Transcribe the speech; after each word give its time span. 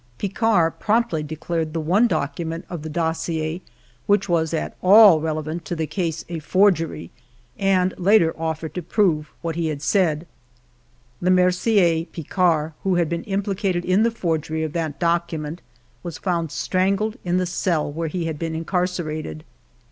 Picquart 0.17 0.79
promptly 0.79 1.21
declared 1.21 1.73
the 1.73 1.79
one 1.79 2.07
document 2.07 2.65
of 2.71 2.81
the 2.81 2.89
dossier 2.89 3.61
which 4.07 4.27
was 4.27 4.51
at 4.51 4.75
all 4.81 5.21
relevant 5.21 5.63
to 5.65 5.75
the 5.75 5.85
case 5.85 6.25
a 6.27 6.39
forgery, 6.39 7.11
and 7.59 7.93
later 7.99 8.33
offered 8.35 8.73
to 8.73 8.81
prove 8.81 9.29
what 9.43 9.55
he 9.55 9.77
said. 9.77 10.25
Lemercier 11.21 12.07
Picard, 12.11 12.73
who 12.81 12.95
had 12.95 13.09
been 13.09 13.23
implicated 13.25 13.85
in 13.85 14.01
the 14.01 14.09
forgery 14.09 14.63
of 14.63 14.73
that 14.73 14.99
document, 14.99 15.61
was 16.01 16.17
found 16.17 16.49
strangled 16.51 17.17
in 17.23 17.37
the 17.37 17.45
cell 17.45 17.91
where 17.91 18.07
he 18.07 18.25
had 18.25 18.39
been 18.39 18.55
incarcerated. 18.55 19.43